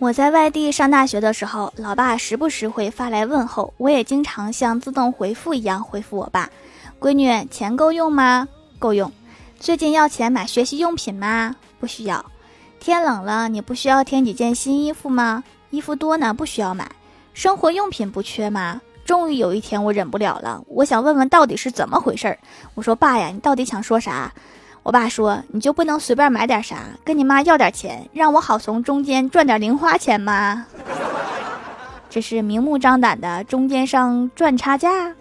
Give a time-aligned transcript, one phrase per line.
[0.00, 6.48] 我在外地上大学的时候，老爸时不时会发来问候，我也经常像自动回复一样回复我爸
[6.98, 8.48] ：“闺女，钱够用吗？
[8.78, 9.12] 够用。
[9.58, 11.54] 最近要钱买学习用品吗？
[11.78, 12.24] 不需要。
[12.78, 15.44] 天冷了，你不需要添几件新衣服吗？
[15.68, 16.90] 衣服多呢，不需要买。
[17.34, 18.80] 生活用品不缺吗？
[19.04, 22.38] 终于有一天，我忍不了了，我想问问到底是怎么回事儿。
[22.74, 24.32] 我说爸呀，你到底想说啥？”
[24.82, 30.66] 我爸说：“你就不能随便买点啥，跟你妈要点钱，让我好从中间赚点零花钱吗？
[32.08, 35.14] 这是明目张胆的中间商赚差价。”